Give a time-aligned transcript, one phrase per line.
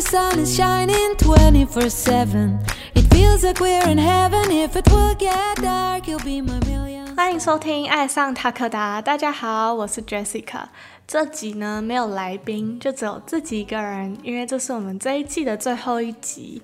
[0.00, 2.58] the sun is shining 24 7.
[2.94, 4.50] It feels like we're in heaven.
[4.50, 7.14] If it will get dark, you'll be my million.
[7.14, 10.62] 欢迎收听《爱上塔克达》，大家好，我是 Jessica。
[11.06, 16.62] 这集呢没有来宾，就只有自己一个人，因为这是我们这一季的最后一集。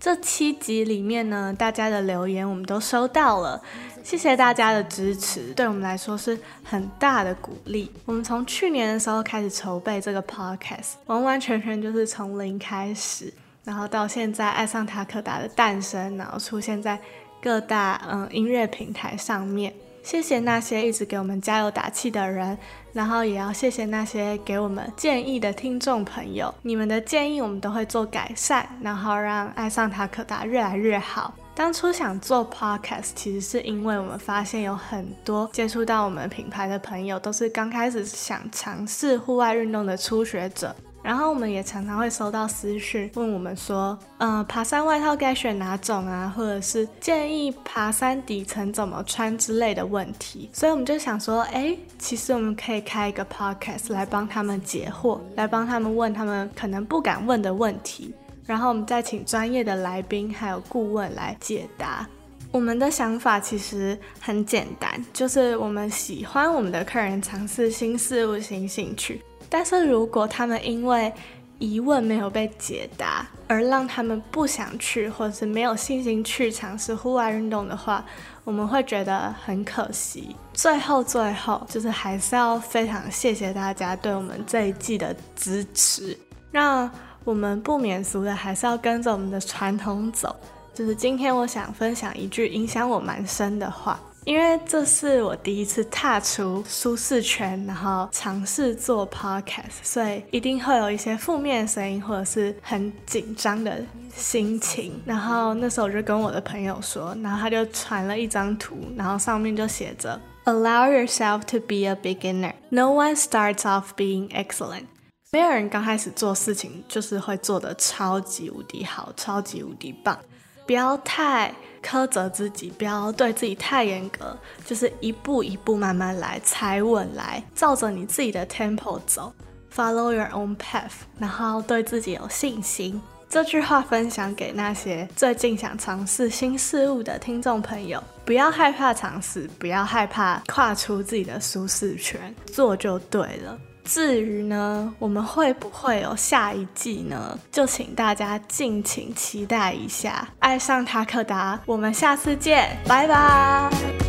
[0.00, 3.60] 这七集里面呢，大家的留言我们都收到了，
[4.04, 7.90] 谢谢大家的支持，对我们来说是很大的鼓励。
[8.04, 13.32] 我们从去年的时候开始筹备这个 podcast，完完全全就是从零开始，
[13.64, 16.98] 然后到现在爱上塔克达的诞生，然后出现在
[17.42, 19.74] 各大嗯音乐平台上面。
[20.02, 22.56] 谢谢那些一直给我们加油打气的人，
[22.92, 26.52] 然后也要谢谢那些给我们建议的听众朋友。
[26.62, 31.34] 你们的建议我们都会做改善，然后让爱上塔可达越来越好。
[31.54, 40.74] 当初想做 podcast，其实是因为我们发现有很多接触到我们品牌的朋友，都是刚开始想尝试户外运动的初学者。
[41.02, 50.50] 然后我们也常常会收到私讯，问我们说，嗯，爬山外套该选哪种啊，或者是建议爬山底层怎么穿之类的问题。
[50.52, 58.12] 所以我们就想说，哎，其实我们可以开一个 podcast 来帮他们解惑，来帮他们问他们可能不敢问的问题，
[58.44, 62.06] 然后我们再请专业的来宾还有顾问来解答。
[62.50, 69.22] 我们的想法其实很简单，就是我们喜欢我们的客人尝试新事物、新兴趣。
[69.48, 71.12] 但是如果他们因为
[71.58, 78.04] 疑问没有被解答，而让他们不想去，或者是没有信心去尝试户外运动的话，
[78.44, 80.36] 我们会觉得很可惜。
[80.52, 86.16] 最后，最后就是还是要非常谢谢大家对我们这一季的支持。
[86.52, 86.88] 那
[87.24, 90.34] 我们不免俗的，还是要跟着我们的传统走。
[90.72, 93.98] 就是今天我想分享一句影响我蛮深的话。
[94.28, 103.82] 因为这是我第一次踏出舒适圈，然后尝试做 podcast，所以一定会有一些负面声音或者是很紧张的
[104.14, 105.00] 心情。
[105.06, 112.52] 然后那时候我就跟我的朋友说，然后他就传了一张图，然后上面就写着：Allow yourself to be a beginner.
[112.68, 114.84] No one starts off being excellent.
[115.32, 120.18] 没有人刚开始做事情就是会做的超级无敌好，超级无敌棒。
[120.66, 129.32] 不要太苛责自己，不要对自己太严格，就是一步一步慢慢来，踩稳来，照着你自己的 tempo 走
[129.74, 133.00] ，follow your own path，然后对自己有信心。
[133.30, 143.58] 这句话分享给那些最近想尝试新事物的听众朋友，不要害怕尝试，不要害怕跨出自己的舒适圈，做就对了。
[143.88, 147.38] 至于呢，我们会不会有下一季呢？
[147.50, 150.28] 就请大家敬请期待一下。
[150.40, 154.07] 爱上塔克达，我们下次见，拜拜。